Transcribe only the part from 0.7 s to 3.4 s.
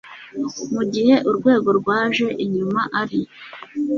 mu gihe urwego rwaje inyuma ari